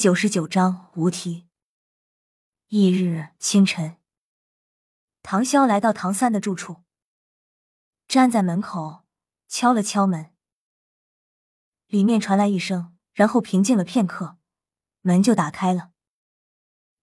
[0.00, 1.46] 九十九章无题。
[2.68, 3.98] 翌日清晨，
[5.20, 6.84] 唐潇来到唐三的住处，
[8.08, 9.04] 站在门口
[9.46, 10.32] 敲了敲门，
[11.86, 14.38] 里面传来一声，然后平静了片刻，
[15.02, 15.92] 门就打开了。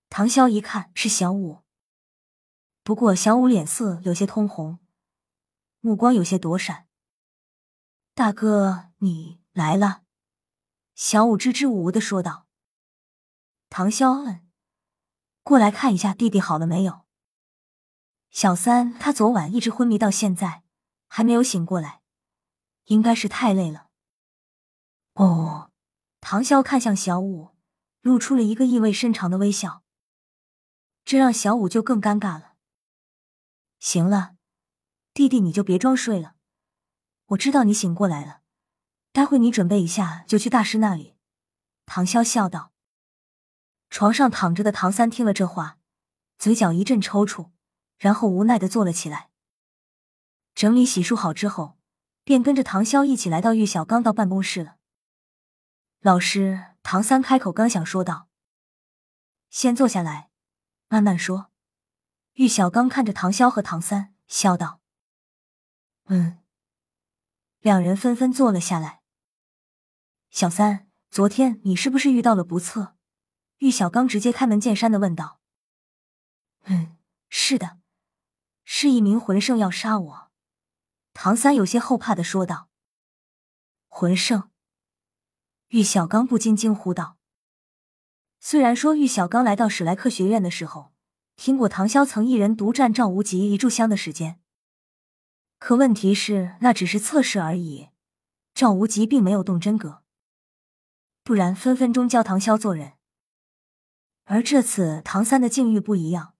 [0.09, 1.61] 唐潇一看是小五，
[2.82, 4.79] 不过小五脸色有些通红，
[5.82, 6.88] 目光有些躲闪。
[8.16, 10.02] 大哥，你来了。
[10.95, 12.46] 小五支支吾吾的说道
[13.78, 14.44] ：“唐潇，问，
[15.44, 17.05] 过来看一下弟弟好了没有？
[18.31, 20.63] 小三他昨晚一直昏迷到现在，
[21.08, 22.02] 还没有醒过来，
[22.86, 23.90] 应该是太累了。”
[25.13, 25.70] 哦，
[26.20, 27.52] 唐潇看向小五，
[28.02, 29.84] 露出了一个意味深长的微笑，
[31.05, 32.55] 这让小五就更尴尬了。
[33.78, 34.38] 行了，
[35.14, 36.34] 弟弟你就别装睡了，
[37.28, 38.41] 我知道你醒过来了。
[39.12, 41.14] 待会你准备一下，就去大师那里。”
[41.86, 42.72] 唐潇笑道。
[43.98, 45.80] 床上躺着的唐三听了这话，
[46.38, 47.50] 嘴角一阵抽搐，
[47.98, 49.31] 然后无奈的坐了起来。
[50.54, 51.80] 整理洗漱好之后，
[52.23, 54.76] 便跟着唐潇一起来到玉小刚到办公室了。
[56.02, 58.28] 老师，唐三开口刚想说道
[59.50, 60.30] ：“先坐下来，
[60.89, 61.50] 慢慢说。”
[62.38, 64.80] 玉小刚看着唐潇和唐三，笑道
[66.06, 66.38] ：“嗯。”
[67.61, 69.02] 两人纷纷坐了下来。
[70.30, 72.94] 小三，昨天你是不是遇到了不测？
[73.58, 75.39] 玉小刚直接开门见山的问道。
[76.66, 76.97] 嗯，
[77.30, 77.80] 是的，
[78.64, 80.31] 是一名魂圣要杀我。
[81.14, 82.69] 唐三有些后怕的说道。
[83.88, 84.52] 魂圣？
[85.69, 87.17] 玉小刚不禁惊呼道。
[88.39, 90.94] 虽然说玉小刚来到史莱克学院的时候，
[91.36, 94.39] 听过唐潇曾一人独占赵无极一炷香的时间，
[95.58, 97.89] 可问题是那只是测试而已，
[98.53, 100.03] 赵无极并没有动真格。
[101.23, 102.97] 不然，分分钟教唐潇做人。
[104.30, 106.36] 而这次唐三的境遇不一样，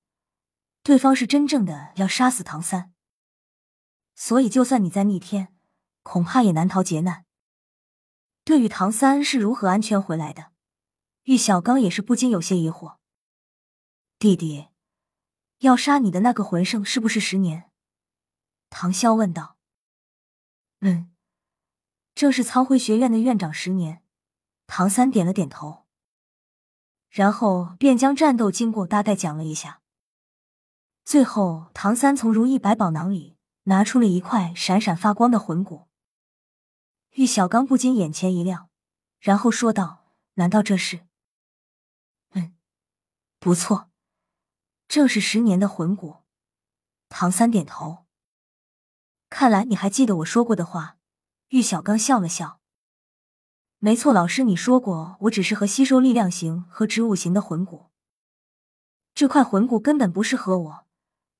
[0.84, 2.94] 对方是真正的要杀死唐三，
[4.14, 5.56] 所以就算你在逆天，
[6.04, 7.26] 恐怕也难逃劫难。
[8.44, 10.52] 对于唐三是如何安全回来的，
[11.24, 12.98] 玉小刚也是不禁有些疑惑。
[14.20, 14.68] 弟弟，
[15.60, 17.72] 要杀你的那个魂圣是不是十年？
[18.70, 19.56] 唐潇问道。
[20.82, 21.10] 嗯，
[22.14, 24.04] 正是苍辉学院的院长十年。
[24.66, 25.87] 唐三点了点头，
[27.18, 29.82] 然后便将战斗经过大概讲了一下。
[31.04, 35.88] 最后，唐三从如意百宝囊里拿出了一块闪闪发光的魂骨。
[37.14, 38.70] 玉小刚不禁眼前一亮，
[39.20, 41.08] 然后说道：“难道这是
[42.36, 42.56] ？”“嗯，
[43.40, 43.90] 不错，
[44.88, 46.18] 正是十年的魂骨。”
[47.10, 48.06] 唐三点头。
[49.28, 50.98] 看来你还记得我说过的话。
[51.48, 52.60] 玉小刚笑了笑。
[53.80, 57.92] 没错，老师，你说过我只适合吸收力量型和植物型的魂骨。
[59.14, 60.88] 这块魂骨根本不适合我，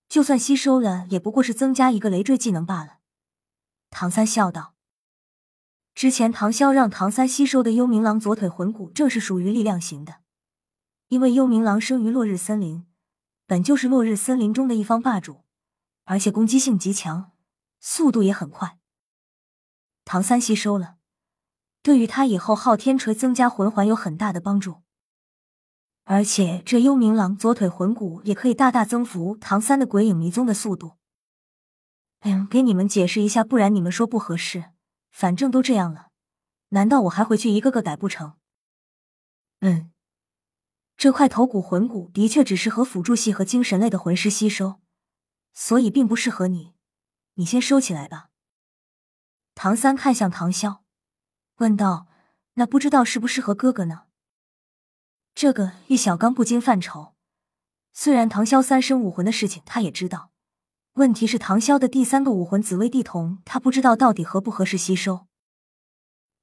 [0.08, 3.00] 就算吸收了，也不过是增加一个累赘技能罢了。
[3.90, 4.76] 唐三笑道
[5.96, 10.18] ：“之前唐潇让唐三吸收的幽冥狼左腿魂骨，正是属于力量型的。
[11.08, 12.86] 因为幽冥狼生于落日森林，
[13.48, 15.44] 本就是落日森林中的一方霸主，
[16.04, 17.32] 而且攻击性极强，
[17.80, 18.78] 速度也很快。
[20.06, 20.97] 唐三吸收了。”
[21.82, 24.84] 对于他以后昊天锤增加魂环有很大的帮助，
[26.04, 30.98] 而且这幽冥狼左腿魂骨也可以大大增幅唐三的鬼影迷踪的速度。
[32.22, 34.72] 嗯，给你们解释一下，不然你们说不合适。
[35.12, 36.10] 反正都这样了，
[36.70, 38.34] 难道我还回去一个个改不成？
[39.62, 39.92] 嗯，
[40.96, 44.82] 这块头骨魂骨的确只适合辅助系和精神类的魂师吸收，
[45.54, 46.74] 所以并不适合你。
[47.36, 48.30] 你先收起来吧。
[49.56, 50.80] 唐三看向唐潇。
[51.58, 52.08] 问道
[52.54, 54.04] ：“那不知道适不适合哥哥呢？”
[55.34, 57.14] 这个玉小刚不禁犯愁。
[57.94, 60.32] 虽然唐潇三生武魂的事情他也知道，
[60.94, 65.28] 问题是唐潇的第三个武魂紫薇地瞳，他不知道到底合不合适吸收。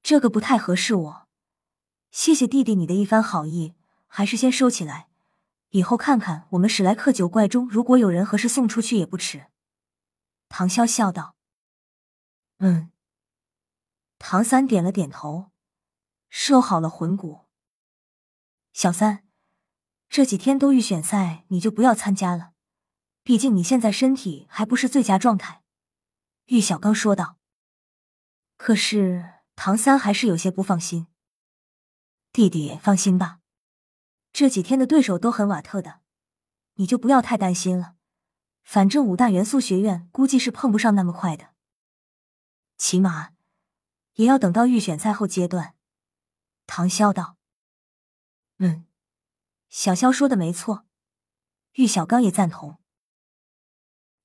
[0.03, 1.27] 这个不太合适我。
[2.11, 3.73] 谢谢弟弟你的一番好意，
[4.07, 5.07] 还是先收起来，
[5.69, 9.45] 以后看看我们史莱克九怪中如果有人合适送出去也不迟。
[10.49, 11.35] 唐潇笑道
[12.59, 12.91] ：“嗯。”
[14.17, 15.51] 唐三点了点头，
[16.29, 17.45] 收好了魂骨。
[18.73, 19.27] 小三，
[20.09, 22.53] 这几天都预选赛，你就不要参加了，
[23.23, 25.63] 毕竟你现在身体还不是最佳状态。”
[26.47, 27.37] 玉小刚说道。
[28.57, 31.07] 可是唐三还是有些不放心。
[32.31, 33.39] 弟弟放心吧，
[34.31, 35.99] 这几天的对手都很瓦特的，
[36.75, 37.95] 你就不要太担心了。
[38.63, 41.53] 反正五大元素学院估计是碰不上那么快的，
[42.77, 43.34] 起码。
[44.15, 45.75] 也要等到预选赛后阶段，
[46.65, 47.37] 唐潇道。
[48.57, 48.85] 嗯，
[49.69, 50.85] 小肖说的没错，
[51.73, 52.77] 玉小刚也赞同。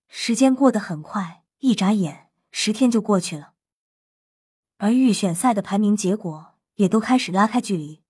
[0.08, 3.54] 时间过得很快，一眨眼十天就过去了，
[4.78, 8.02] 而预选赛的排名结果也都开始拉开距离。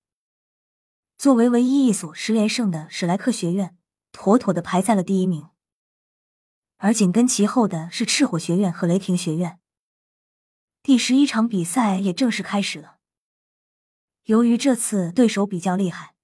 [1.17, 3.77] 作为唯一一所十连胜的史莱克学院，
[4.13, 5.49] 妥妥的排在了第一名，
[6.77, 9.59] 而紧跟其后的是赤火学院和雷霆学院。
[10.83, 12.97] 第十一场比赛也正式开始了。
[14.25, 16.15] 由于这次对手比较厉害，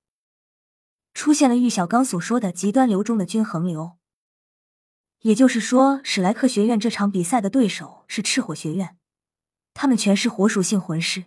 [1.13, 3.99] 出现了玉小刚所说的极端流中的均衡流。
[5.21, 8.97] 也就是说，史莱克学院这场比赛的对手是赤火学院，
[9.75, 11.27] 他们全是火属性魂师，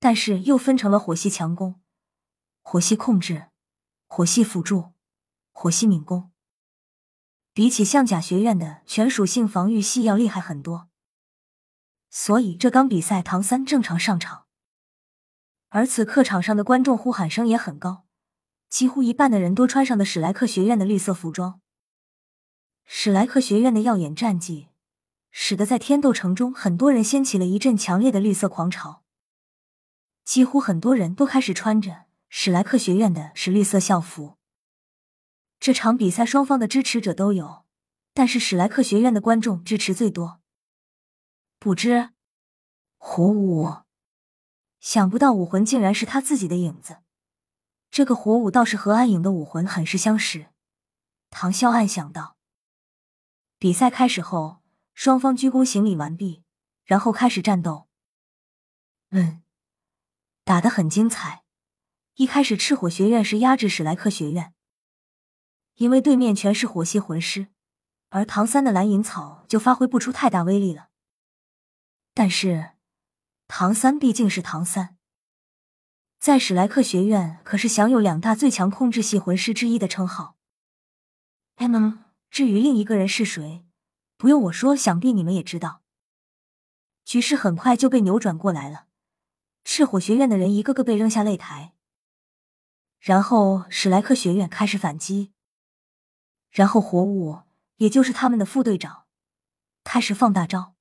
[0.00, 1.80] 但是又分成了火系强攻、
[2.62, 3.48] 火系控制、
[4.08, 4.92] 火系辅助、
[5.52, 6.32] 火系敏攻，
[7.52, 10.88] 比起象甲学院的全属性防御系要厉害很多。
[12.14, 14.44] 所以这刚比赛，唐三正常上场，
[15.70, 18.04] 而此刻场上的观众呼喊声也很高，
[18.68, 21.62] 几乎一半的人都穿上的史莱克学院的绿色服装。
[22.84, 24.68] 史莱克学院的耀眼战绩，
[25.30, 29.02] 使得在天斗城中很多人掀起了一阵强烈的绿色狂潮。
[30.22, 34.36] 几乎很多人都开始穿着史莱克学院的史绿色校服。
[35.58, 37.64] 这场比赛双方的支持者都有，
[38.12, 40.41] 但是史莱克学院的观众支持最多。
[41.62, 42.10] 不知
[42.96, 43.72] 火舞，
[44.80, 47.02] 想不到武魂竟然是他自己的影子。
[47.88, 50.48] 这个火舞倒是和暗影的武魂很是相识。
[51.30, 52.36] 唐潇暗想到。
[53.60, 54.60] 比赛开始后，
[54.92, 56.42] 双方鞠躬行礼完毕，
[56.84, 57.86] 然后开始战斗。
[59.10, 59.44] 嗯，
[60.42, 61.44] 打得很精彩。
[62.16, 64.52] 一开始，赤火学院是压制史莱克学院，
[65.76, 67.46] 因为对面全是火系魂师，
[68.08, 70.88] 而唐三的蓝银草就发挥不出太大威力了。
[72.14, 72.72] 但是，
[73.48, 74.96] 唐三毕竟是唐三，
[76.18, 80.36] 在史莱克学院可是享有两大最强控制系魂师之一的称号。
[81.56, 82.04] 嗯。
[82.30, 83.62] 至于另一个人是谁，
[84.16, 85.82] 不用我说，想必你们也知道。
[87.04, 88.86] 局势很快就被扭转过来了，
[89.64, 91.74] 赤火学院的人一个个被扔下擂台，
[92.98, 95.34] 然后史莱克学院开始反击，
[96.50, 97.42] 然后火舞，
[97.76, 99.04] 也就是他们的副队长，
[99.84, 100.74] 开始放大招。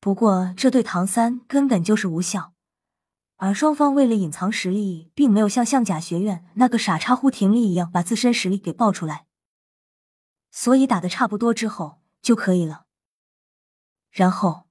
[0.00, 2.54] 不过这对唐三根本就是无效，
[3.36, 9.26] 而双方为了隐藏实力，并没有像象甲学院那个傻叉呼婷丽一样把自身实力给爆出来。
[10.50, 12.86] 所以打的差不多之后就可以了。
[14.10, 14.68] 然后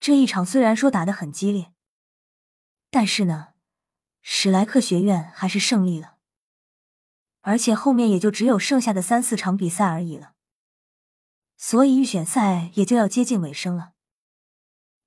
[0.00, 1.72] 这一场虽然说打的很激烈，
[2.90, 3.48] 但是呢，
[4.22, 6.14] 史莱克学院还是胜利了。
[7.42, 10.32] 而且后面也就只有剩下的三四场比赛而已了，
[11.56, 13.93] 所以预选赛也就要接近尾声了。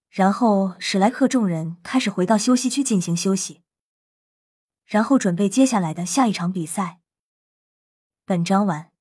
[0.10, 3.62] 然后史莱克众人开始回到休息区进行休息，
[4.86, 7.00] 然后准备接下来的下一场比赛。
[8.26, 8.97] 本章完。